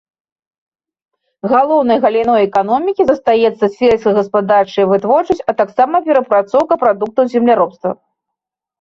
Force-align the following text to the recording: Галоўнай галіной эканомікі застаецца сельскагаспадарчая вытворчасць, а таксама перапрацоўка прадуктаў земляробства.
Галоўнай 1.51 1.97
галіной 2.05 2.41
эканомікі 2.47 3.03
застаецца 3.11 3.65
сельскагаспадарчая 3.77 4.85
вытворчасць, 4.95 5.45
а 5.49 5.59
таксама 5.63 6.05
перапрацоўка 6.11 6.73
прадуктаў 6.87 7.23
земляробства. 7.39 7.89